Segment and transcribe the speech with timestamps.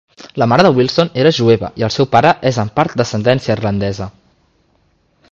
[0.41, 4.09] La mare de Wilson era jueva, i el seu pare és en part d'ascendència irlandesa.